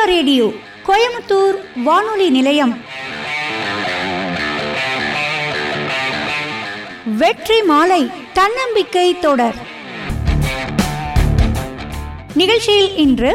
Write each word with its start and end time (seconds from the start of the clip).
India 0.00 0.18
radio 0.18 0.44
Coimbatore 0.86 1.56
வானொலி 1.86 2.26
நிலையம். 2.34 2.72
வெற்றி 7.20 7.58
மாலை 7.70 8.00
தன்னம்பிக்கை 8.38 9.04
தொடர். 9.24 9.58
நிகழ்ச்சியில் 12.40 12.90
இன்று 13.04 13.32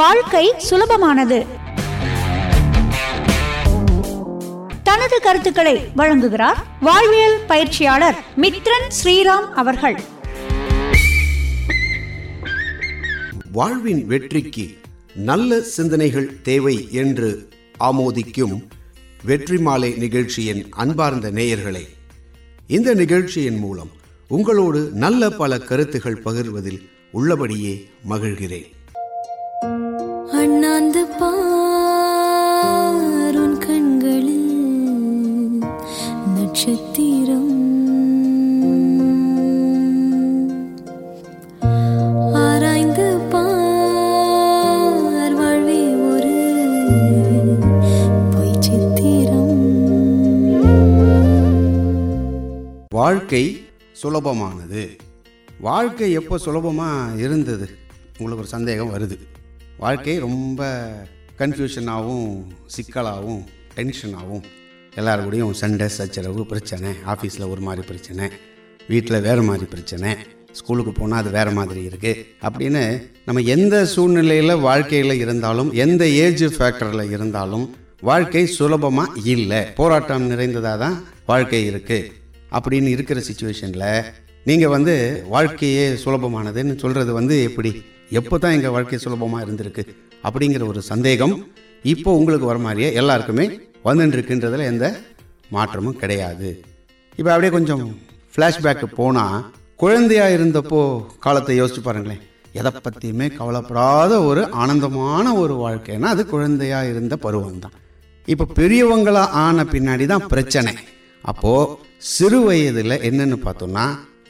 வாழ்க்கை 0.00 0.44
சுலபமானது. 0.70 1.40
தனது 4.82 5.18
கருத்துக்களை 5.20 5.76
வழங்குகிறார் 5.96 6.60
வாழ்வியல் 6.80 7.38
பயிற்சியாளர் 7.52 8.18
மித்ரன் 8.44 8.90
ஸ்ரீராம் 8.98 9.48
அவர்கள். 9.62 9.98
வாழ்வின் 13.54 14.06
வெற்றிக்கு 14.06 14.74
நல்ல 15.14 15.60
சிந்தனைகள் 15.60 16.42
தேவை 16.42 16.88
என்று 16.92 17.48
ஆமோதிக்கும் 17.80 18.62
வெற்றி 19.24 19.58
மாலை 19.58 19.94
நிகழ்ச்சியின் 19.94 20.70
அன்பார்ந்த 20.70 21.30
நேயர்களே 21.30 21.86
இந்த 22.66 22.94
நிகழ்ச்சியின் 22.94 23.56
மூலம் 23.56 23.90
உங்களோடு 24.28 24.92
நல்ல 24.92 25.30
பல 25.30 25.58
கருத்துகள் 25.58 26.24
பகிர்வதில் 26.24 26.82
உள்ளபடியே 27.10 27.88
மகிழ்கிறேன். 28.08 28.70
அண்ணாந்து 30.32 31.06
பாருன் 31.18 33.58
கண்களில் 33.58 34.40
நட்சத்திரம் 36.36 37.23
வாழ்க்கை 53.24 53.44
சுலபமானது. 54.00 54.82
வாழ்க்கை 55.66 56.06
எப்போ 56.18 56.34
சுலபமாக 56.44 57.20
இருந்தது? 57.26 57.66
உங்களுக்கு 58.18 58.42
ஒரு 58.42 58.50
சந்தேகம் 58.54 58.90
வருது. 58.94 59.16
வாழ்க்கை 59.82 60.14
ரொம்ப 60.24 60.66
கன்ஃபியூஷனாகவும் 61.38 62.34
சிக்கலாகவும் 62.74 63.40
டென்ஷனாகவும் 63.76 64.42
எல்லாருக்கூடையும் 64.98 65.54
சண்டை 65.60 65.86
சச்சரவு 65.96 66.42
பிரச்சனை 66.50 66.90
ஆஃபீஸில் 67.12 67.46
ஒரு 67.52 67.62
மாதிரி 67.68 67.84
பிரச்சனை 67.90 68.26
வீட்டில் 68.90 69.24
வேறு 69.26 69.44
மாதிரி 69.50 69.68
பிரச்சனை 69.74 70.10
ஸ்கூலுக்கு 70.60 70.92
போனால் 70.98 71.22
அது 71.22 71.32
வேறு 71.36 71.54
மாதிரி 71.58 71.82
இருக்குது 71.90 72.26
அப்படின்னு 72.48 72.82
நம்ம 73.28 73.44
எந்த 73.56 73.78
சூழ்நிலையில் 73.94 74.54
வாழ்க்கையில் 74.68 75.22
இருந்தாலும் 75.24 75.70
எந்த 75.86 76.04
ஏஜ் 76.26 76.44
ஃபேக்டரில் 76.58 77.12
இருந்தாலும் 77.16 77.64
வாழ்க்கை 78.10 78.44
சுலபமாக 78.58 79.16
இல்லை. 79.36 79.62
போராட்டம் 79.80 80.28
நிறைந்ததாக 80.34 80.76
தான் 80.84 80.98
வாழ்க்கை 81.32 81.62
இருக்குது 81.70 82.22
அப்படின்னு 82.56 82.90
இருக்கிற 82.96 83.18
சுச்சுவேஷனில் 83.28 83.88
நீங்கள் 84.48 84.72
வந்து 84.76 84.94
வாழ்க்கையே 85.34 85.84
சுலபமானதுன்னு 86.04 86.74
சொல்கிறது 86.82 87.12
வந்து 87.18 87.36
எப்படி? 87.48 87.70
எப்போ 88.20 88.34
தான் 88.38 88.54
எங்கள் 88.56 88.74
வாழ்க்கை 88.74 88.98
சுலபமாக 89.04 89.44
இருந்திருக்கு? 89.44 89.82
அப்படிங்கிற 90.28 90.64
ஒரு 90.72 90.80
சந்தேகம் 90.92 91.34
இப்போ 91.94 92.10
உங்களுக்கு 92.18 92.46
வர 92.50 92.58
மாதிரியே 92.66 92.90
எல்லாருக்குமே 93.00 93.46
வந்துட்டுருக்குன்றதில் 93.88 94.68
எந்த 94.72 94.84
மாற்றமும் 95.54 95.98
கிடையாது. 96.02 96.50
இப்போ 97.18 97.30
அப்படியே 97.32 97.52
கொஞ்சம் 97.56 97.84
ஃப்ளாஷ்பேக்கு 98.34 98.86
போனால் 99.00 99.42
குழந்தையாக 99.82 100.36
இருந்தப்போ 100.36 100.80
காலத்தை 101.24 101.54
யோசிச்சு 101.60 101.82
பாருங்களேன். 101.86 102.22
எதை 102.60 102.70
பற்றியுமே 102.84 103.26
கவலைப்படாத 103.38 104.12
ஒரு 104.30 104.42
ஆனந்தமான 104.62 105.26
ஒரு 105.42 105.54
வாழ்க்கைன்னா 105.64 106.10
அது 106.14 106.22
குழந்தையாக 106.32 106.90
இருந்த 106.92 107.14
பருவம் 107.24 107.62
தான் 107.64 107.76
இப்போ 108.32 108.44
பெரியவங்களா 108.58 109.22
ஆன 109.44 109.64
பின்னாடி 109.72 110.04
தான் 110.12 110.26
பிரச்சனை. 110.32 110.72
அப்போது 111.30 111.74
சிறு 112.14 112.38
வயதில் 112.40 113.02
என்னன்னு 113.08 113.36
பார்த்தோம்னா 113.44 113.84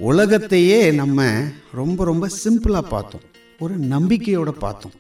உலகத்தையே 0.09 0.81
நம்ம 1.01 1.29
ரொம்ப 1.79 2.05
ரொம்ப 2.11 2.27
சிம்பிளாக 2.43 2.87
பார்த்தோம். 2.95 3.25
ஒரு 3.65 3.75
நம்பிக்கையோட 3.95 4.51
பார்த்தோம். 4.65 4.95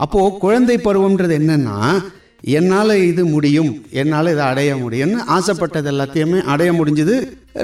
அப்போது 0.00 0.38
குழந்தை 0.44 0.76
பருவம்ன்றது 0.76 1.34
என்னன்னா 1.40 1.76
என்னால் 2.58 2.94
இது 3.10 3.22
முடியும் 3.24 3.70
என்னால் 4.00 4.32
இதை 4.32 4.44
அடைய 4.52 4.70
முடியும்னு 4.76 5.24
ஆசைப்பட்டது 5.36 5.88
எல்லாத்தையுமே 5.92 6.38
அடைய 6.52 6.70
முடிஞ்சது. 6.72 7.16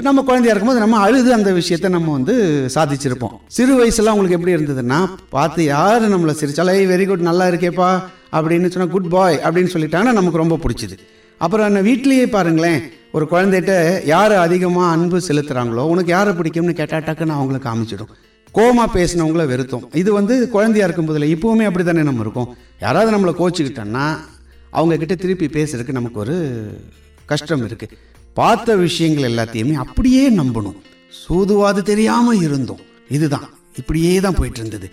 நம்ம 0.07 0.23
குழந்தையா 0.29 0.53
இருக்கும்போது 0.53 0.83
நம்ம 0.83 0.99
அழுது 1.05 1.29
அந்த 1.37 1.51
விஷயத்தை 1.59 1.89
நம்ம 1.95 2.11
வந்து 2.11 2.35
சாதிச்சிருப்போம். 2.75 3.35
சிறு 3.57 3.73
வயசுலாம் 3.79 4.15
உங்களுக்கு 4.17 4.37
எப்படி 4.39 4.57
இருந்ததுன்னா 4.57 4.99
பார்த்து 5.29 5.63
யார் 5.65 6.05
நம்மளை 6.13 6.35
சிரிச்சாலே 6.41 6.77
வெரி 6.93 7.07
குட் 7.07 7.29
நல்லா 7.29 7.47
இருக்கேப்பா 7.53 7.89
அப்படின்னு 8.37 8.71
சொன்னால் 8.73 8.93
குட் 8.95 9.09
பாய் 9.15 9.39
அப்படின்னு 9.45 9.73
சொல்லிட்டாங்கன்னா 9.73 10.17
நமக்கு 10.19 10.43
ரொம்ப 10.43 10.59
பிடிச்சிது. 10.65 10.97
அப்புறம் 11.41 11.67
என்ன 11.69 11.81
வீட்லேயே 11.89 12.27
பாருங்களேன் 12.37 12.79
ஒரு 13.15 13.25
குழந்தைகிட்ட 13.31 14.05
யார் 14.05 14.33
அதிகமாக 14.45 14.91
அன்பு 14.95 15.17
செலுத்துகிறாங்களோ 15.27 15.83
உனக்கு 15.93 16.11
யாரை 16.11 16.33
பிடிக்கும்னு 16.33 16.73
கேட்டால் 16.79 17.05
டக்குன்னு 17.07 17.37
அவங்களுக்கு 17.37 17.69
காமிச்சிடும். 17.69 18.11
கோமா 18.57 18.85
பேசினவங்கள 18.95 19.43
வெறுத்தோம். 19.53 19.95
இது 20.01 20.09
வந்து 20.13 20.49
குழந்தையா 20.49 20.85
இருக்கும் 20.85 21.05
போதில் 21.05 21.31
இப்போவுமே 21.35 21.65
அப்படி 21.69 21.85
தானே 21.85 22.03
நம்ம 22.03 22.23
இருக்கோம். 22.25 22.49
யாராவது 22.79 23.11
நம்மளை 23.15 23.33
கோச்சிக்கிட்டோன்னா 23.41 24.05
அவங்கக்கிட்ட 24.73 25.15
திருப்பி 25.15 25.47
பேசுறதுக்கு 25.47 25.97
நமக்கு 25.99 26.19
ஒரு 26.19 26.35
கஷ்டம் 27.25 27.65
இருக்குது 27.67 27.97
பார்த்த 28.33 28.75
விஷயங்கள் 28.75 29.29
எல்லாத்தையுமே 29.31 29.73
அப்படியே 29.73 30.25
நம்பணும். 30.39 30.77
சூதுவாது 31.21 31.81
தெரியாமல் 31.81 32.41
இருந்தோம். 32.41 32.83
இதுதான். 33.09 33.47
இப்படியே 33.75 34.19
தான் 34.19 34.35
போயிட்டு 34.35 34.59
இருந்தது. 34.59 34.89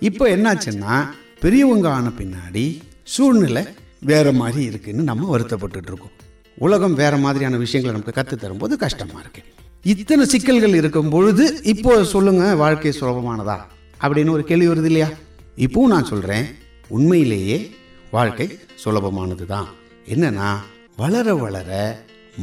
இப்போ 0.00 0.24
என்னாச்சுன்னா 0.36 0.94
பெரியவங்க 1.40 1.88
ஆன 1.90 2.10
பின்னாடி 2.18 2.66
சூழ்நிலை 3.02 3.64
வேறு 4.10 4.32
மாதிரி 4.32 4.68
இருக்குதுன்னு 4.68 5.08
நம்ம 5.10 5.38
வருத்தப்பட்டுட்டு 5.38 5.90
இருக்கோம். 5.92 6.14
உலகம் 6.56 6.94
வேற 6.94 7.16
மாதிரியான 7.16 7.56
விஷயங்களை 7.56 8.00
நமக்கு 8.00 8.22
கற்றுத் 8.22 8.40
தரும்போது 8.40 8.76
கஷ்டமா 8.76 9.20
இருக்கு. 9.20 9.42
இத்தனை 9.82 10.24
சிக்கல்கள் 10.24 10.74
இருக்கும் 10.74 11.08
பொழுது 11.08 11.60
இப்போ 11.62 12.04
சொல்லுங்க 12.04 12.54
வாழ்க்கை 12.54 12.92
சுலபமானதா? 13.00 13.58
அப்படின்னு 14.00 14.30
ஒரு 14.30 14.44
கேள்வி 14.44 14.68
வருது 14.68 14.84
இல்லையா? 14.84 15.08
இப்போவும் 15.56 15.86
நான் 15.86 16.04
சொல்றேன் 16.04 16.44
உண்மையிலேயே 16.88 17.70
வாழ்க்கை 18.10 18.58
சுலபமானது 18.84 19.46
தான் 19.46 19.66
என்னன்னா 20.08 20.56
வளர 20.96 21.34
வளர 21.34 22.00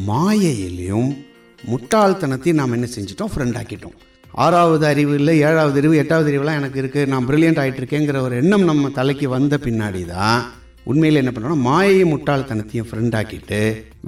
மாயையிலையும் 0.07 1.25
முட்டாள்தனத்தையும் 1.65 2.53
நாம் 2.53 2.71
என்ன 2.71 2.87
செஞ்சிட்டோம்? 2.95 3.37
ஃப்ரெண்ட் 3.37 3.59
ஆக்கிட்டோம். 3.61 3.95
ஆறாவது 4.31 4.85
அறிவு 4.85 5.15
இல்லை 5.15 5.39
ஏழாவது 5.39 5.77
அறிவு 5.77 5.97
எட்டாவது 5.97 6.29
அறிவுலாம் 6.29 6.55
எனக்கு 6.55 6.81
இருக்குது 6.81 7.05
நான் 7.05 7.27
ப்ரில்லியண்ட் 7.27 7.61
ஆகிட்டு 7.63 7.81
இருக்கேங்கிற 7.81 8.19
ஒரு 8.19 8.35
எண்ணம் 8.35 8.63
நம்ம 8.63 8.89
தலைக்கு 8.89 9.29
வந்த 9.29 9.57
பின்னாடி 9.63 10.05
தான் 10.05 10.51
உண்மையில் 10.85 11.19
என்ன 11.21 11.31
பண்ணுறோம் 11.33 11.65
மாயையும் 11.67 12.11
முட்டாள்தனத்தையும் 12.13 12.87
ஃப்ரெண்ட் 12.89 13.15
ஆக்கிட்டு 13.19 13.59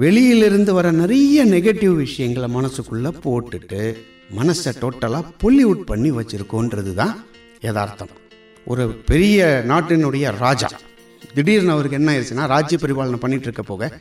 வெளியிலிருந்து 0.03 0.73
வர 0.78 0.88
நிறைய 0.91 1.45
நெகட்டிவ் 1.45 1.95
விஷயங்களை 2.06 2.47
மனசுக்குள்ளே 2.56 3.11
போட்டுட்டு 3.25 3.81
மனசை 4.39 4.72
டோட்டலாக 4.81 5.31
பொல்லிவுட் 5.44 5.84
பண்ணி 5.89 6.11
வச்சுருக்கோன்றது 6.11 6.94
தான் 6.94 7.13
யதார்த்தம். 7.61 8.11
ஒரு 8.67 8.84
பெரிய 9.09 9.63
நாட்டினுடைய 9.72 10.25
ராஜா 10.45 10.69
திடீர்னு 11.35 11.73
அவருக்கு 11.75 12.00
என்ன 12.00 12.11
ஆயிடுச்சுன்னா 12.13 12.47
ராஜ்ய 12.56 12.78
பரிபாலனை 12.81 13.19
பண்ணிகிட்டு 13.23 13.50
இருக்க 13.50 13.63
போக 13.72 13.91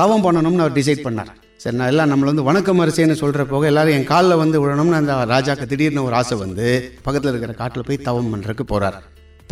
தவம் 0.00 0.24
பண்ணணும்னு 0.26 0.64
அவர் 0.64 0.76
டிசைட் 0.78 1.06
பண்ணார். 1.06 1.32
சரி 1.62 1.76
நான் 1.76 1.90
எல்லாம் 1.92 2.10
நம்மளை 2.10 2.28
வந்து 2.32 2.46
வணக்கம் 2.48 2.80
அரிசேன்னு 2.82 3.20
சொல்கிற 3.22 3.44
போக 3.52 3.66
எல்லாரும் 3.70 3.96
என் 3.96 4.10
காலில் 4.12 4.40
வந்து 4.42 4.60
விழணும்னு 4.62 5.00
அந்த 5.00 5.14
ராஜாக்கு 5.34 5.66
திடீர்னு 5.72 6.06
ஒரு 6.08 6.14
ஆசை 6.20 6.36
வந்து 6.44 6.66
பக்கத்தில் 7.06 7.32
இருக்கிற 7.32 7.54
காட்டில் 7.60 7.86
போய் 7.88 8.06
தவம் 8.08 8.30
பண்ணுறதுக்கு 8.34 8.66
போகிறார் 8.72 8.98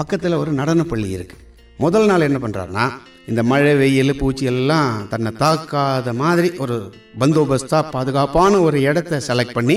பக்கத்தில் 0.01 0.41
ஒரு 0.43 0.53
நடனப்பள்ளி 0.61 1.11
இருக்குது 1.19 1.45
முதல் 1.83 2.07
நாள் 2.11 2.25
என்ன 2.27 2.39
பண்ணுறாருனா 2.43 2.85
இந்த 3.31 3.41
மழை 3.51 3.73
வெயில் 3.81 4.19
பூச்சி 4.21 4.45
எல்லாம் 4.53 4.93
தன்னை 5.11 5.31
தாக்காத 5.43 6.13
மாதிரி 6.23 6.49
ஒரு 6.65 6.77
பந்தோபஸ்தாக 7.21 7.91
பாதுகாப்பான 7.95 8.61
ஒரு 8.67 8.79
இடத்த 8.89 9.21
செலக்ட் 9.27 9.57
பண்ணி 9.59 9.77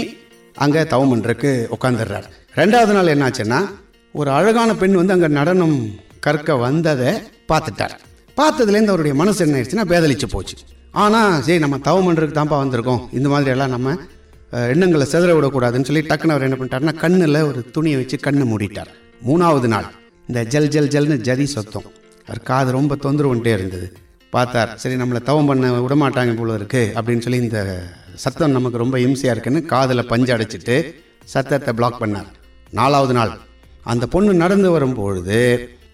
அங்கே 0.63 0.81
தவம் 0.93 1.11
பண்ணுறதுக்கு 1.11 1.51
உட்காந்துடுறார் 1.75 2.27
ரெண்டாவது 2.59 2.95
நாள் 2.97 3.13
என்னாச்சுன்னா 3.15 3.59
ஒரு 4.15 4.31
அழகான 4.37 4.71
பெண் 4.81 4.99
வந்து 5.01 5.15
அங்கே 5.17 5.29
நடனம் 5.39 5.77
கற்க 6.25 6.57
வந்ததை 6.65 7.11
பார்த்துட்டார். 7.51 7.95
பார்த்ததுலேருந்து 8.39 8.93
அவருடைய 8.93 9.15
மனசு 9.21 9.39
என்ன 9.45 9.55
ஆயிடுச்சுன்னா 9.59 9.87
பேதலிச்சு 9.93 10.27
போச்சு. 10.35 10.57
ஆனால் 11.03 11.39
சரி 11.45 11.61
நம்ம 11.65 11.81
தவம் 11.87 12.07
பண்ணுறதுக்கு 12.07 12.39
தான்ப்பா 12.39 12.59
வந்திருக்கோம். 12.63 13.01
இந்த 13.17 13.27
மாதிரியெல்லாம் 13.33 13.73
நம்ம 13.75 13.97
எண்ணங்களை 14.73 15.05
செதற 15.13 15.31
விடக்கூடாதுன்னு 15.37 15.89
சொல்லி 15.89 16.07
டக்குன்னு 16.11 16.35
அவர் 16.35 16.49
என்ன 16.49 16.57
பண்ணிட்டாருன்னா 16.59 16.97
கண்ணில் 17.05 17.47
ஒரு 17.49 17.61
துணியை 17.75 17.97
வச்சு 18.01 18.17
கண்ணை 18.27 18.45
மூடிட்டார். 18.51 18.93
மூணாவது 19.29 19.69
நாள். 19.73 19.89
இந்த 20.31 20.41
ஜல் 20.53 20.67
ஜல் 20.73 20.91
ஜல்னு 20.93 21.15
ஜரி 21.27 21.45
சத்தம். 21.53 21.87
அவர் 22.27 22.39
காது 22.49 22.69
ரொம்ப 22.75 22.93
தொந்தரவு 23.05 23.31
கொண்டே 23.33 23.51
இருந்தது. 23.57 23.87
பார்த்தார் 24.35 24.69
சரி 24.81 24.95
நம்மளை 25.01 25.19
தவம் 25.29 25.49
பண்ண 25.49 25.71
விடமாட்டாங்க 25.85 26.33
போல 26.37 26.53
இருக்கு 26.59 26.83
அப்படின்னு 26.99 27.23
சொல்லி 27.25 27.39
இந்த 27.45 27.61
சத்தம் 28.23 28.55
நமக்கு 28.57 28.81
ரொம்ப 28.83 28.97
இம்சையாக 29.05 29.33
இருக்குன்னு 29.35 29.61
காதில் 29.73 30.09
பஞ்சு 30.11 30.31
அடைச்சிட்டு 30.35 30.75
சத்தத்தை 31.33 31.73
பிளாக் 31.79 31.99
பண்ணார். 32.03 32.29
நாலாவது 32.79 33.13
நாள் 33.19 33.33
அந்த 33.93 34.07
பொண்ணு 34.13 34.33
நடந்து 34.43 34.71
வரும்பொழுது 34.71 35.41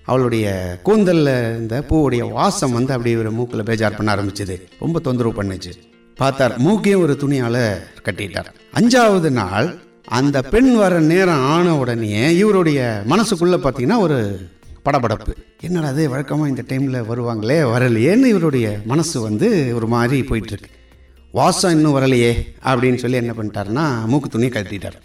அவளுடைய 0.03 0.47
கூந்தலில் 0.89 1.33
இந்த 1.61 1.75
பூவுடைய 1.89 2.23
வாசம் 2.37 2.77
வந்து 2.77 2.93
அப்படியே 2.97 3.17
ஒரு 3.23 3.31
மூக்கில் 3.39 3.67
பேஜார் 3.71 3.97
பண்ண 3.97 4.15
ஆரம்பிச்சது. 4.15 4.57
ரொம்ப 4.83 4.99
தொந்தரவு 4.99 5.35
பண்ணுச்சு. 5.41 5.73
பார்த்தார் 6.17 6.55
மூக்கையும் 6.67 7.03
ஒரு 7.07 7.15
துணியால் 7.25 7.61
கட்டிட்டார். 8.05 8.51
அஞ்சாவது 8.79 9.31
நாள் 9.41 9.67
அந்த 10.07 10.41
பெண் 10.41 10.75
வர 10.75 10.99
நேரம் 10.99 11.45
ஆன 11.45 11.77
உடனே 11.77 12.35
இவருடைய 12.35 13.03
மனசுக்குள்ளே 13.09 13.57
பார்த்தீங்கன்னா 13.63 13.97
ஒரு 13.97 14.39
படபடப்பு. 14.85 15.33
என்னடா 15.61 15.87
அது 15.87 16.09
வழக்கமாக 16.09 16.49
இந்த 16.49 16.63
டைமில் 16.67 17.07
வருவாங்களே 17.09 17.57
வரலையேன்னு 17.73 18.31
இவருடைய 18.33 18.79
மனசு 18.85 19.21
வந்து 19.21 19.75
ஒரு 19.75 19.87
மாதிரி 19.87 20.21
போயிட்டுருக்கு. 20.21 20.69
வாசம் 21.31 21.71
இன்னும் 21.71 21.95
வரலையே 21.97 22.31
அப்படின்னு 22.65 22.95
சொல்லி 22.95 23.17
என்ன 23.17 23.33
பண்ணிட்டாருன்னா 23.37 24.05
மூக்கு 24.05 24.29
துணியை 24.29 24.51
கழட்டிட்டார். 24.53 24.97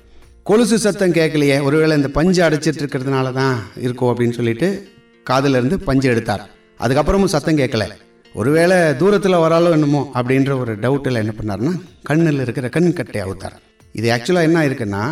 கொலுசு 0.42 0.78
சத்தம் 0.78 1.12
கேட்கலையே 1.12 1.62
ஒருவேளை 1.62 1.96
இந்த 1.96 2.08
பஞ்சு 2.08 2.42
அடைச்சிட்டு 2.48 2.82
இருக்கிறதுனால 2.82 3.32
தான் 3.32 3.58
இருக்கும் 3.76 4.12
அப்படின்னு 4.12 4.32
சொல்லிட்டு 4.32 4.88
காதிலிருந்து 5.30 5.78
பஞ்சு 5.78 6.08
எடுத்தார். 6.10 6.50
அதுக்கப்புறமும் 6.80 7.34
சத்தம் 7.34 7.58
கேட்கல. 7.58 7.86
ஒருவேளை 8.34 8.96
தூரத்தில் 8.96 9.42
வராலோ 9.46 9.70
என்னமோ 9.70 10.10
அப்படின்ற 10.14 10.58
ஒரு 10.58 10.74
டவுட்டில் 10.78 11.22
என்ன 11.24 11.34
பண்ணாருன்னா 11.40 11.80
கண்ணில் 12.02 12.40
இருக்கிற 12.40 12.68
கண் 12.68 12.92
கட்டை 12.92 13.20
அவுத்தார். 13.22 13.58
இது 13.94 14.06
ஆக்சுவலாக 14.16 14.48
என்ன 14.48 14.60
இருக்குன்னா 14.68 15.04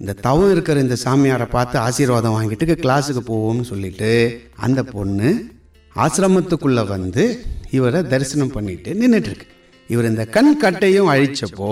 இந்த 0.00 0.12
தவம் 0.26 0.50
இருக்கிற 0.54 0.80
இந்த 0.84 0.96
சாமியாரை 1.04 1.46
பார்த்து 1.56 1.76
ஆசீர்வாதம் 1.78 2.34
வாங்கிட்டு 2.36 2.74
கிளாஸுக்கு 2.84 3.22
போவோம்னு 3.28 3.66
சொல்லிட்டு 3.72 4.10
அந்த 4.66 4.82
பொண்ணு 4.94 5.28
ஆசிரமத்துக்குள்ளே 5.96 6.82
வந்து 6.94 7.24
இவரை 7.70 8.02
தரிசனம் 8.02 8.54
பண்ணிட்டு 8.56 8.90
நின்றுட்டுருக்கு 9.02 9.46
இவர் 9.90 10.10
இந்த 10.10 10.24
கண் 10.24 10.52
கட்டையும் 10.62 11.10
அழித்தப்போ 11.12 11.70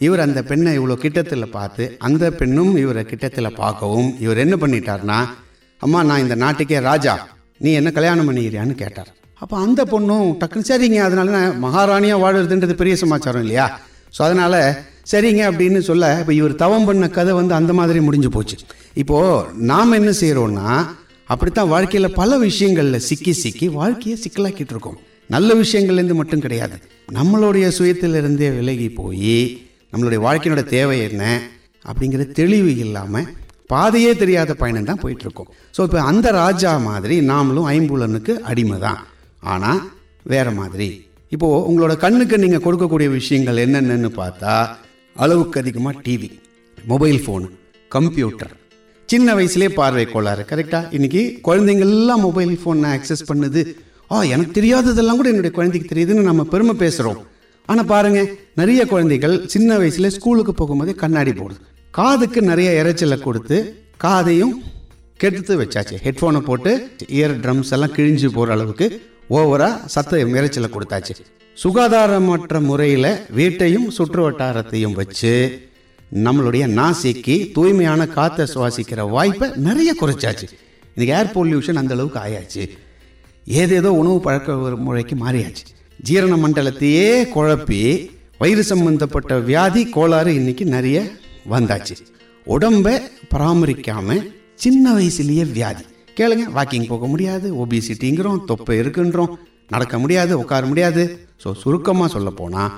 இவர் 0.00 0.20
அந்த 0.20 0.42
பெண்ணை 0.42 0.70
இவ்வளோ 0.78 0.94
கிட்டத்தில் 1.02 1.52
பார்த்து 1.56 1.84
அந்த 2.06 2.30
பெண்ணும் 2.30 2.72
இவரை 2.76 3.02
கிட்டத்தில் 3.04 3.56
பார்க்கவும் 3.62 4.08
இவர் 4.18 4.42
என்ன 4.44 4.54
பண்ணிட்டார்னா 4.56 5.18
அம்மா 5.80 6.02
நான் 6.02 6.20
இந்த 6.20 6.34
நாட்டுக்கே 6.34 6.78
ராஜா. 6.78 7.14
நீ 7.64 7.72
என்ன 7.72 7.90
கல்யாணம் 7.90 8.28
பண்ணிக்கிறியான்னு 8.28 8.74
கேட்டார். 8.82 9.10
அப்போ 9.42 9.54
அந்த 9.56 9.80
பொண்ணும் 9.92 10.26
டக்குன்னு 10.40 10.68
சரிங்க 10.70 10.98
அதனால 11.02 11.30
நான் 11.30 11.58
மகாராணியாக 11.64 12.22
வாழுறதுன்றது 12.22 12.74
பெரிய 12.80 12.96
சமாச்சாரம் 12.96 13.42
இல்லையா? 13.42 13.66
ஸோ 14.16 14.20
அதனால் 14.26 14.58
சரிங்க 15.10 15.42
அப்படின்னு 15.50 15.80
சொல்ல 15.88 16.10
இப்போ 16.20 16.32
இவர் 16.40 16.54
தவம் 16.62 16.86
பண்ண 16.88 17.06
கதை 17.16 17.32
வந்து 17.38 17.54
அந்த 17.60 17.72
மாதிரி 17.78 18.00
முடிஞ்சு 18.08 18.30
போச்சு. 18.34 18.56
இப்போது 19.02 19.64
நாம் 19.70 19.96
என்ன 19.98 20.10
செய்கிறோன்னா 20.20 20.68
அப்படித்தான் 21.32 21.72
வாழ்க்கையில் 21.72 22.16
பல 22.20 22.30
விஷயங்களில் 22.46 23.04
சிக்கி 23.08 23.32
சிக்கி 23.42 23.66
வாழ்க்கையை 23.78 24.16
சிக்கலாக்கிட்டு 24.24 24.74
இருக்கோம். 24.74 24.98
நல்ல 25.34 25.54
விஷயங்கள்லேருந்து 25.62 26.16
மட்டும் 26.20 26.44
கிடையாது. 26.44 26.76
நம்மளுடைய 27.18 27.66
சுயத்திலிருந்தே 27.78 28.48
விலகி 28.58 28.88
போய் 29.00 29.38
நம்மளுடைய 29.92 30.20
வாழ்க்கையினோட 30.26 30.64
தேவை 30.76 30.98
என்ன 31.08 31.22
அப்படிங்கிற 31.90 32.24
தெளிவு 32.40 32.72
இல்லாமல் 32.84 33.30
பாதையே 33.72 34.12
தெரியாத 34.22 34.54
பயணம் 34.60 34.88
தான் 34.90 35.02
போயிட்டுருக்கோம் 35.02 35.50
ஸோ 35.76 35.80
இப்போ 35.86 36.00
அந்த 36.10 36.26
ராஜா 36.42 36.72
மாதிரி 36.88 37.16
நாமளும் 37.30 37.68
ஐம்புலனுக்கு 37.74 38.32
அடிமை 38.50 38.78
தான். 38.86 39.00
ஆனால் 39.52 39.80
வேற 40.32 40.46
மாதிரி. 40.58 40.88
இப்போது 41.34 41.62
உங்களோட 41.68 41.92
கண்ணுக்கு 42.04 42.36
நீங்கள் 42.44 42.64
கொடுக்கக்கூடிய 42.64 43.08
விஷயங்கள் 43.18 43.62
என்னென்னு 43.64 44.10
பார்த்தா 44.22 44.54
அளவுக்கு 45.16 45.60
அதிகமாக 45.60 46.00
டிவி 46.06 46.30
மொபைல் 46.78 47.20
ஃபோன் 47.24 47.46
கம்ப்யூட்டர் 47.88 48.52
சின்ன 49.08 49.34
வயசுலேயே 49.34 49.68
பார்வை 49.68 50.04
கோளாறு 50.04 50.42
கரெக்டாக 50.50 50.92
இன்றைக்கி 50.96 51.22
குழந்தைங்கள்லாம் 51.48 52.22
மொபைல் 52.26 52.58
ஃபோனை 52.62 52.90
ஆக்சஸ் 52.96 53.28
பண்ணுது. 53.28 53.62
ஆ 54.10 54.22
எனக்கு 54.22 54.52
தெரியாததெல்லாம் 54.60 55.16
கூட 55.16 55.28
என்னுடைய 55.28 55.56
குழந்தைக்கு 55.56 55.90
தெரியுதுன்னு 55.92 56.22
நம்ம 56.22 56.44
பெருமை 56.44 56.74
பேசுகிறோம் 56.78 57.20
ஆனால் 57.66 57.86
பாருங்கள் 57.86 58.38
நிறைய 58.54 58.86
குழந்தைகள் 58.86 59.46
சின்ன 59.46 59.78
வயசுல 59.78 60.06
ஸ்கூலுக்கு 60.06 60.52
போகும்போதே 60.52 60.94
கண்ணாடி 60.94 61.30
போடுது 61.30 61.60
காதுக்கு 61.90 62.42
நிறைய 62.42 62.82
இறைச்சலை 62.82 63.18
கொடுத்து 63.20 63.56
காதையும் 63.96 64.62
கெடுத்து 65.16 65.54
வச்சாச்சு. 65.62 65.96
ஹெட்ஃபோனை 66.04 66.40
போட்டு 66.40 66.90
இயர் 67.06 67.36
ட்ரம்ஸ் 67.44 67.70
எல்லாம் 67.70 67.92
கிழிஞ்சு 67.96 68.28
போகிற 68.32 68.52
அளவுக்கு 68.52 68.86
ஓவராக 69.30 69.74
சத்த 69.94 70.22
இறைச்சலை 70.38 70.70
கொடுத்தாச்சு. 70.70 71.14
சுகாதாரமற்ற 71.60 72.60
முறையில் 72.60 73.16
வீட்டையும் 73.30 73.90
சுற்று 73.90 74.30
வட்டாரத்தையும் 74.30 74.92
வச்சு 74.92 75.32
நம்மளுடைய 76.24 76.64
நாசிக்கு 76.78 77.52
தூய்மையான 77.52 78.06
காற்றை 78.06 78.46
சுவாசிக்கிற 78.54 79.10
வாய்ப்பை 79.10 79.48
நிறைய 79.56 79.94
குறைச்சாச்சு. 80.00 80.46
இன்றைக்கி 80.96 81.12
ஏர் 81.18 81.30
பொல்யூஷன் 81.34 81.74
அந்த 81.74 81.94
அளவுக்கு 81.94 82.20
ஆயாச்சு. 82.20 82.64
ஏதேதோ 83.44 83.92
உணவு 83.92 84.20
பழக்க 84.20 84.56
முறைக்கு 84.86 85.16
மாறியாச்சு. 85.16 85.64
ஜீரண 86.02 86.36
மண்டலத்தையே 86.36 87.08
குழப்பி 87.34 88.10
வயிறு 88.38 88.64
சம்பந்தப்பட்ட 88.64 89.38
வியாதி 89.38 89.88
கோளாறு 89.88 90.32
இன்றைக்கி 90.32 90.64
நிறைய 90.64 91.10
வந்தாச்சு. 91.50 91.96
உடம்பை 92.44 93.00
பராமரிக்காமல் 93.34 94.32
சின்ன 94.54 94.94
வயசுலேயே 94.94 95.52
வியாதி. 95.52 95.84
கேளுங்க 96.16 96.44
வாக்கிங் 96.56 96.86
போக 96.86 97.06
முடியாது 97.06 97.66
ஒபிசிட்டிங்கிறோம் 97.66 98.44
தொப்பை 98.44 98.80
இருக்குன்றோம் 98.80 99.32
நடக்க 99.74 99.98
முடியாது 99.98 100.32
உட்கார 100.42 100.66
முடியாது. 100.66 101.02
ஸோ 101.44 101.50
சுருக்கமாக 101.62 102.08
சொல்ல 102.14 102.30
போனால் 102.40 102.72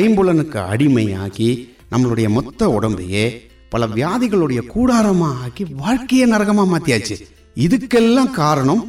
ஐம்புலனுக்கு 0.00 0.58
அடிமையாக்கி 0.72 1.50
நம்மளுடைய 1.92 2.28
மொத்த 2.38 2.68
உடம்பையே 2.76 3.26
பல 3.72 3.86
வியாதிகளுடைய 3.98 4.60
கூடாரமாக 4.74 5.42
ஆக்கி 5.44 5.64
வாழ்க்கையை 5.82 6.26
நரகமாக 6.32 6.70
மாற்றியாச்சு 6.72 7.16
இதுக்கெல்லாம் 7.56 8.32
காரணம் 8.42 8.82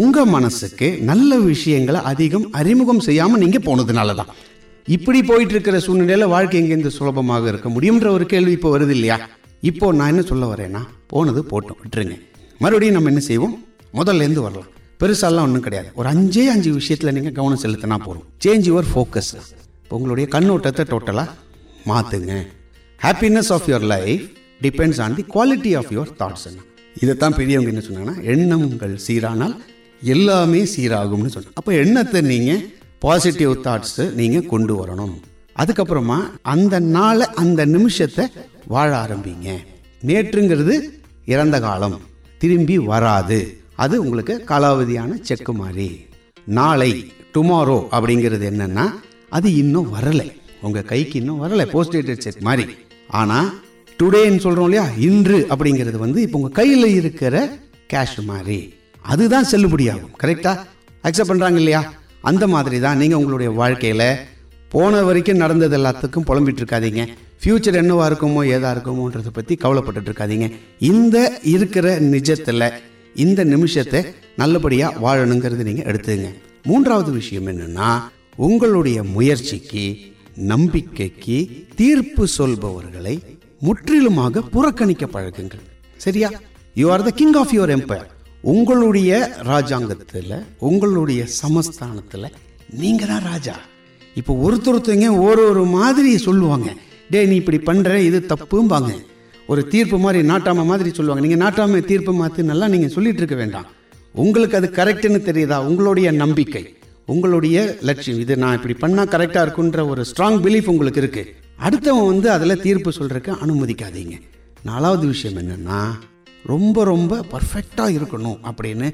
உங்கள் 0.00 0.30
மனசுக்கு 0.34 0.88
நல்ல 1.10 1.38
விஷயங்களை 1.50 2.00
அதிகம் 2.10 2.46
அறிமுகம் 2.60 3.04
செய்யாமல் 3.06 3.42
நீங்கள் 3.44 3.66
போனதுனால 3.66 4.14
தான் 4.14 4.32
இப்படி 4.88 5.20
போயிட்டு 5.30 5.54
இருக்கிற 5.54 5.78
வாழ்க்கை 6.26 6.60
எங்கேருந்து 6.60 6.96
சுலபமாக 6.98 7.48
இருக்க 7.48 7.68
முடியுன்ற 7.68 8.08
ஒரு 8.16 8.26
கேள்வி 8.32 8.52
இப்போ 8.58 8.70
வருது 8.76 8.94
இல்லையா? 8.96 9.16
இப்போ 9.70 9.86
நான் 9.92 10.08
என்ன 10.08 10.22
சொல்ல 10.22 10.46
வரேன்னா 10.54 10.82
போனது 11.12 11.40
போட்டோம் 11.42 11.80
விட்டுருங்க. 11.82 12.16
மறுபடியும் 12.60 12.96
நம்ம 12.96 13.08
என்ன 13.08 13.20
செய்வோம்? 13.20 13.54
முதல்லேருந்து 13.94 14.44
வரலாம். 14.46 14.72
பெருசாலாம் 15.00 15.46
ஒன்றும் 15.46 15.60
கிடையாது. 15.60 15.90
ஒரு 15.94 16.08
அஞ்சே 16.08 16.44
அஞ்சு 16.54 16.72
விஷயத்தில் 16.72 17.12
நீங்கள் 17.12 17.32
கவனம் 17.32 17.62
செலுத்தினா 17.62 17.98
போதும். 18.04 18.24
சேஞ்ச் 18.44 18.66
யுவர் 18.70 18.88
ஃபோக்கஸ் 18.94 19.32
இப்போ 19.82 19.96
உங்களுடைய 19.98 20.26
கண்ணோட்டத்தை 20.32 20.84
டோட்டலாக 20.92 21.28
மாற்றுங்க 21.86 22.46
happiness 23.02 23.52
of 23.56 23.68
your 23.68 23.86
life 23.94 24.24
depends 24.62 25.00
on 25.00 25.14
the 25.14 25.24
quality 25.34 25.72
of 25.76 25.90
your 25.90 26.10
thoughts 26.18 26.46
இதைத்தான் 27.02 27.34
பெரியவங்க 27.34 27.70
என்ன 27.72 27.84
சொன்னாங்கன்னா 27.86 28.22
எண்ணங்கள் 28.22 28.98
சீரானால் 29.06 29.56
எல்லாமே 30.02 30.60
சீராகும்னு 30.62 31.30
சொன்னாங்க. 31.34 31.54
அப்போ 31.54 31.74
எண்ணத்தை 31.74 32.20
நீங்கள் 32.20 32.64
பாசிட்டிவ் 32.98 33.50
தாட்ஸு 33.50 34.12
நீங்கள் 34.12 34.46
கொண்டு 34.46 34.74
வரணும். 34.80 35.14
அதுக்கப்புறமா 35.56 36.18
அந்த 36.42 36.78
நாளை 36.78 37.26
அந்த 37.34 37.66
நிமிஷத்தை 37.66 38.24
வாழ 38.66 38.90
ஆரம்பிங்க. 39.04 39.56
நேற்றுங்கிறது 40.06 40.74
இறந்த 41.24 41.60
காலம். 41.60 42.00
திரும்பி 42.38 42.78
வராது. 42.78 43.40
அது 43.78 43.94
உங்களுக்கு 44.04 44.34
காலாவதியான 44.50 45.20
செக்கு 45.22 45.52
மாதிரி 45.52 45.88
நாளை 46.58 46.90
டுமாரோ 47.34 47.78
அப்படிங்கிறது 47.96 48.44
என்னன்னா 48.52 48.86
அது 49.28 49.48
இன்னும் 49.54 49.88
வரலை. 49.94 50.28
உங்கள் 50.60 50.84
கைக்கு 50.84 51.18
இன்னும் 51.18 51.42
வரலை 51.42 51.64
போஸ்டேட்டட் 51.74 52.24
செக் 52.24 52.40
மாதிரி 52.40 52.64
ஆனால் 53.10 53.48
டுடேன்னு 53.98 54.36
சொல்கிறோம் 54.36 54.68
இல்லையா 54.68 54.86
இன்று 55.08 55.38
அப்படிங்கிறது 55.50 55.98
வந்து 55.98 56.18
இப்போ 56.22 56.38
உங்கள் 56.38 56.56
கையில் 56.60 56.88
இருக்கிற 57.00 57.34
கேஷ் 57.92 58.18
மாதிரி 58.24 58.58
அதுதான் 59.04 59.48
செல்லுபடியாகும் 59.52 60.16
கரெக்டாக 60.22 60.64
அக்செப்ட் 61.04 61.30
பண்ணுறாங்க 61.30 61.58
இல்லையா? 61.62 61.80
அந்த 62.22 62.44
மாதிரி 62.46 62.78
தான் 62.80 62.98
நீங்கள் 62.98 63.18
உங்களுடைய 63.18 63.50
வாழ்க்கையில் 63.50 64.08
போன 64.72 65.02
வரைக்கும் 65.02 65.36
நடந்தது 65.36 65.76
எல்லாத்துக்கும் 65.78 66.26
புலம்பிட்டு 66.28 66.60
இருக்காதீங்க. 66.62 67.02
ஃப்யூச்சர் 67.42 67.78
என்னவா 67.82 68.04
இருக்குமோ 68.10 68.40
ஏதா 68.46 68.70
இருக்குமோன்றதை 68.74 69.30
பற்றி 69.32 69.54
கவலைப்பட்டு 69.56 70.10
இருக்காதீங்க. 70.10 70.46
இந்த 70.90 71.16
இருக்கிற 71.54 71.98
நிஜத்தில் 72.14 72.66
இந்த 73.14 73.44
நிமிஷத்தை 73.44 74.04
நல்லபடியாக 74.36 75.00
வாழணுங்கிறது 75.06 75.62
நீங்கள் 75.62 75.94
எடுத்துங்க. 75.94 76.28
மூன்றாவது 76.62 77.12
விஷயம் 77.12 77.46
என்னன்னா 77.46 78.00
உங்களுடைய 78.36 79.02
முயற்சிக்கு 79.02 79.96
நம்பிக்கைக்கு 80.34 81.66
தீர்ப்பு 81.74 82.26
சொல்பவர்களை 82.38 83.22
முற்றிலுமாக 83.60 84.40
புறக்கணிக்க 84.40 85.06
பழகுங்கள். 85.06 85.64
சரியா? 85.96 86.30
You 86.74 86.90
are 86.90 87.02
the 87.02 87.10
king 87.10 87.32
of 87.32 87.52
your 87.52 87.72
empire 87.76 88.10
உங்களுடைய 88.40 89.40
ராஜாங்கத்தில் 89.42 90.44
உங்களுடைய 90.58 91.24
சமஸ்தானத்தில் 91.42 92.34
நீங்கள் 92.70 93.08
தான் 93.08 93.22
ராஜா. 93.22 93.56
இப்போ 94.14 94.32
ஒருத்தொருத்தங்க 94.34 95.20
ஒரு 95.20 95.48
ஒரு 95.48 95.64
மாதிரி 95.64 96.18
சொல்லுவாங்க. 96.18 96.74
டே 97.10 97.26
நீ 97.26 97.34
இப்படி 97.34 97.58
பண்ணுற 97.58 97.96
இது 97.96 98.26
தப்பும்பாங்க. 98.28 98.92
ஒரு 99.48 99.62
தீர்ப்பு 99.72 99.98
மாதிரி 99.98 100.28
நாட்டாம 100.28 100.64
மாதிரி 100.70 100.90
சொல்லுவாங்க. 100.92 101.22
நீங்கள் 101.26 101.42
நாட்டாம 101.44 101.80
தீர்ப்பு 101.90 102.12
மாற்றி 102.12 102.42
நல்லா 102.42 102.66
நீங்கள் 102.68 102.94
சொல்லிட்டு 102.96 103.20
இருக்க 103.22 103.36
வேண்டாம். 103.42 103.66
உங்களுக்கு 104.14 104.56
அது 104.56 104.68
கரெக்டுன்னு 104.78 105.20
தெரியுதா? 105.28 105.56
உங்களுடைய 105.70 106.10
நம்பிக்கை. 106.22 106.62
உங்களுடைய 107.06 107.76
லட்சியம். 107.80 108.20
இது 108.20 108.36
நான் 108.36 108.56
இப்படி 108.58 108.74
பண்ணால் 108.80 109.12
கரெக்டாக 109.14 109.44
இருக்குன்ற 109.46 109.88
ஒரு 109.88 110.04
ஸ்ட்ராங் 110.10 110.40
பிலீஃப் 110.46 110.66
உங்களுக்கு 110.66 111.00
இருக்கு. 111.00 111.22
அடுத்தவன் 111.66 112.06
வந்து 112.06 112.30
அதில் 112.30 112.60
தீர்ப்பு 112.60 112.90
சொல்கிறதுக்கு 112.90 113.32
அனுமதிக்காதீங்க. 113.44 114.16
நாலாவது 114.62 115.06
விஷயம் 115.06 115.38
என்னன்னா 115.42 115.80
ரொம்ப 116.46 116.84
ரொம்ப 116.84 117.24
பர்ஃபெக்டாக 117.32 117.96
இருக்கணும் 117.98 118.38
அப்படின்னு 118.50 118.88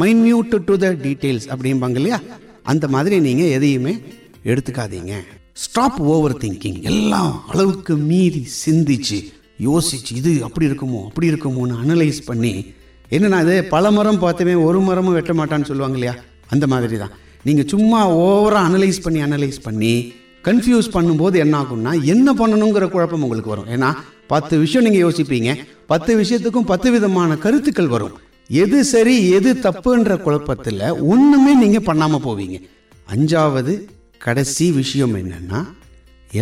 மைன்யூட் 0.00 0.64
டு 0.64 0.76
த 0.76 0.92
டீட்டெயில்ஸ் 0.92 1.48
அப்படிம்பாங்க 1.54 1.98
இல்லையா? 2.02 2.20
அந்த 2.62 2.88
மாதிரி 2.88 3.20
நீங்கள் 3.20 3.52
எதையுமே 3.56 3.94
எடுத்துக்காதீங்க. 4.44 5.14
ஸ்டாப் 5.52 6.00
ஓவர் 6.02 6.36
திங்கிங் 6.36 6.80
எல்லாம் 6.80 7.32
அளவுக்கு 7.48 7.96
மீறி 7.96 8.48
சிந்திச்சு 8.66 9.18
யோசிச்சு 9.58 10.12
இது 10.14 10.44
அப்படி 10.44 10.66
இருக்குமோ? 10.66 11.06
அப்படி 11.06 11.30
இருக்குமோன்னு 11.30 11.76
அனலைஸ் 11.82 12.20
பண்ணி 12.24 12.74
என்னென்னா 13.10 13.40
இது 13.42 13.64
பல 13.64 13.90
மரம் 13.90 14.22
பார்த்துமே 14.22 14.64
ஒரு 14.64 14.80
மரமும் 14.80 15.12
வெட்ட 15.12 15.32
மாட்டான்னு 15.32 15.64
சொல்லுவாங்க 15.64 15.96
இல்லையா? 15.98 16.14
அந்த 16.48 16.66
மாதிரி 16.66 16.98
தான். 16.98 17.10
நீங்கள் 17.42 17.66
சும்மா 17.66 18.10
ஓவராக 18.10 18.68
அனலைஸ் 18.68 19.02
பண்ணி 19.02 19.22
அனலைஸ் 19.22 19.58
பண்ணி 19.62 20.12
கன்ஃபியூஸ் 20.44 20.88
பண்ணும்போது 20.92 21.34
என்ன 21.34 21.62
ஆகும்னா 21.62 22.04
என்ன 22.04 22.32
பண்ணணுங்கிற 22.32 22.88
குழப்பம் 22.88 23.22
உங்களுக்கு 23.22 23.48
வரும். 23.48 23.66
ஏன்னா 23.66 23.94
பத்து 24.26 24.58
விஷயம் 24.58 24.92
நீங்கள் 24.92 25.12
யோசிப்பீங்க. 25.12 25.56
பத்து 25.86 26.20
விஷயத்துக்கும் 26.20 26.70
பத்து 26.72 26.90
விதமான 26.90 27.36
கருத்துக்கள் 27.36 27.86
வரும். 27.86 28.18
எது 28.48 28.84
சரி 28.84 29.30
எது 29.30 29.54
தப்புன்ற 29.54 30.16
குழப்பத்தில் 30.16 30.82
ஒன்றுமே 31.00 31.54
நீங்கள் 31.54 31.82
பண்ணாமல் 31.82 32.20
போவீங்க. 32.20 32.62
அஞ்சாவது 33.14 33.88
கடைசி 34.18 34.72
விஷயம் 34.72 35.14
என்னென்னா 35.14 35.66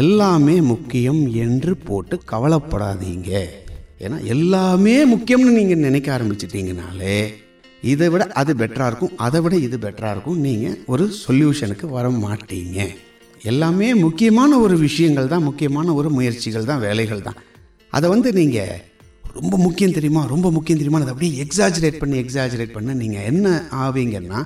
எல்லாமே 0.00 0.56
முக்கியம் 0.72 1.22
என்று 1.44 1.72
போட்டு 1.88 2.16
கவலைப்படாதீங்க. 2.32 3.30
ஏன்னா 4.04 4.18
எல்லாமே 4.34 4.94
முக்கியம்னு 5.12 5.56
நீங்கள் 5.58 5.84
நினைக்க 5.86 6.08
ஆரம்பிச்சிட்டிங்கனாலே 6.16 7.16
இதை 7.92 8.06
விட 8.12 8.24
அது 8.40 8.52
பெட்டராக 8.60 8.88
இருக்கும் 8.90 9.16
அதை 9.26 9.40
விட 9.44 9.54
இது 9.66 9.76
பெட்டராக 9.84 10.14
இருக்கும் 10.14 10.40
நீங்கள் 10.46 10.78
ஒரு 10.92 11.04
சொல்யூஷனுக்கு 11.24 11.86
வர 11.96 12.08
மாட்டீங்க. 12.24 12.78
எல்லாமே 13.52 13.88
முக்கியமான 14.04 14.58
ஒரு 14.64 14.76
விஷயங்கள் 14.86 15.30
தான் 15.32 15.46
முக்கியமான 15.48 15.94
ஒரு 16.00 16.10
முயற்சிகள் 16.16 16.68
தான் 16.70 16.82
வேலைகள் 16.86 17.24
தான். 17.28 17.38
அதை 17.96 18.06
வந்து 18.14 18.30
நீங்கள் 18.40 18.74
ரொம்ப 19.38 19.54
முக்கியம் 19.66 19.96
தெரியுமா? 19.96 20.22
ரொம்ப 20.34 20.48
முக்கியம் 20.56 20.80
தெரியுமா 20.80 21.00
அதை 21.02 21.12
அப்படியே 21.14 21.40
எக்ஸாஜரேட் 21.44 22.00
பண்ணி 22.02 22.16
எக்ஸாஜரேட் 22.24 22.76
பண்ண 22.76 22.94
நீங்கள் 23.02 23.26
என்ன 23.30 23.46
ஆவீங்கன்னா 23.84 24.40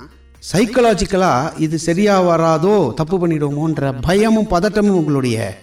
சைக்கலாஜிக்கலாக 0.47 1.59
இது 1.59 1.79
சரியாக 1.79 2.27
வராதோ 2.29 2.95
தப்பு 2.95 3.17
பண்ணிடுவோமோன்ற 3.23 4.01
பயமும் 4.01 4.51
பதட்டமும் 4.51 4.99
உங்களுடைய 5.01 5.59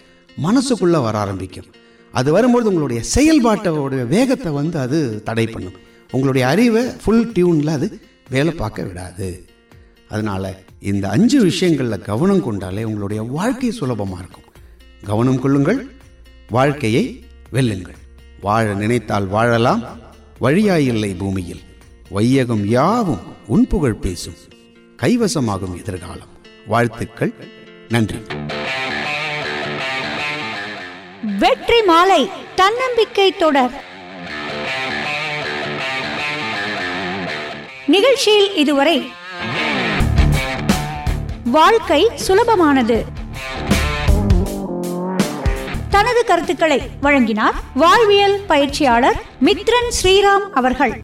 மனசுக்குள்ளே 0.45 0.99
வர 1.01 1.17
ஆரம்பிக்கும். 1.17 1.65
அது 2.13 2.31
வரும்போது 2.31 2.67
உங்களுடைய 2.67 3.01
செயல்பாட்டோடைய 3.15 4.07
வேகத்தை 4.07 4.51
வந்து 4.51 4.79
அது 4.79 4.99
தடை 5.23 5.47
பண்ணும். 5.47 5.77
உங்களுடைய 6.11 6.47
அறிவை 6.47 6.83
ஃபுல் 7.03 7.31
டியூனில் 7.31 7.71
அது 7.77 7.99
வேலை 8.29 8.53
பார்க்க 8.53 8.83
விடாது. 8.83 9.45
அதனால் 10.09 10.49
இந்த 10.79 11.09
அஞ்சு 11.09 11.41
விஷயங்களில் 11.41 12.05
கவனம் 12.09 12.43
கொண்டாலே 12.43 12.83
உங்களுடைய 12.83 13.21
வாழ்க்கை 13.23 13.71
சுலபமாக 13.71 14.21
இருக்கும். 14.21 14.49
கவனம் 15.03 15.39
கொள்ளுங்கள் 15.39 15.87
வாழ்க்கையை 16.49 17.23
வெல்லுங்கள். 17.51 17.99
வாழ 18.41 18.73
நினைத்தால் 18.73 19.27
வாழலாம் 19.27 19.83
வழியாயில்லை 20.39 21.13
பூமியில். 21.13 21.63
வையகம் 22.09 22.65
யாவும் 22.67 23.23
உன் 23.47 23.67
புகழ் 23.67 24.01
பேசும். 24.07 24.39
கைவசமாகும் 25.01 25.77
எதிர்காலம். 25.77 26.27
வாழ்த்துக்கள். 26.67 27.33
நன்றி. 27.89 28.19
வெற்றி 31.39 31.81
மாலை 31.81 32.29
தன்னம்பிக்கை 32.55 33.31
தொடர். 33.31 33.83
நிகழ்ச்சியில் 37.87 38.55
இதுவரை 38.55 39.11
வாழ்க்கை 41.43 42.11
சுலபமானது. 42.27 43.03
தனது 45.89 46.25
கருத்துக்களை 46.25 46.81
வழங்கினார் 47.01 47.53
வாழ்வியல் 47.73 48.45
பயிற்சியாளர் 48.47 49.21
மித்ரன் 49.45 49.91
ஸ்ரீராம் 50.03 50.49
அவர்கள். 50.53 51.01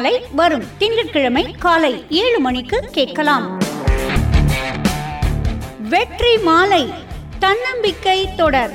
மாலை 0.00 0.22
வரும். 0.34 0.64
திங்கட்கிழமை 0.78 1.52
காலை 1.52 2.04
ஏழு 2.10 2.40
மணிக்கு 2.40 2.88
கேட்கலாம். 2.92 3.58
வெற்றி 5.88 6.36
மாலை 6.36 6.92
தன்னம்பிக்கை 7.38 8.34
தொடர். 8.34 8.72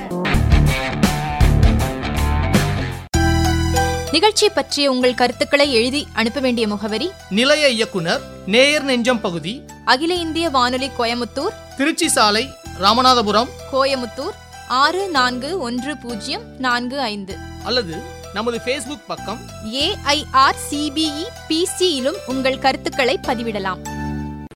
நிகழ்ச்சி 4.10 4.48
பற்றிய 4.48 4.90
உங்கள் 4.90 5.14
கருத்துக்களை 5.14 5.72
எழுதி 5.72 6.06
அனுப்ப 6.12 6.40
வேண்டிய 6.40 6.66
முகவரி 6.66 7.10
நிலைய 7.30 7.68
இயக்குனர் 7.68 8.20
நேயர் 8.46 8.84
நெஞ்சம் 8.84 9.20
பகுதி. 9.20 9.62
அகில 9.84 10.14
இந்திய 10.14 10.48
வானொலி 10.48 10.90
கோயமுத்தூர். 10.98 11.54
திருச்சி 11.76 12.08
சாலை 12.08 12.48
ராமநாதபுரம். 12.80 13.48
கோயமுத்தூர் 13.72 14.36
ஆறு 14.68 15.08
நான்கு 15.08 15.58
ஒன்று 15.58 15.96
பூஜ்ஜியம் 15.96 16.42
நான்கு 16.58 17.00
ஐந்து. 17.00 17.36
அல்லது 17.64 18.14
நமது 18.34 18.58
ஃபேஸ்புக் 18.64 19.06
பக்கம் 19.06 19.38
ஏஐஆர் 19.62 20.58
சிபிஇ 20.70 21.24
பிசியிலும் 21.48 22.16
உங்கள் 22.26 22.58
கருத்துக்களை 22.58 23.18
பதிவிடலாம். 23.26 23.82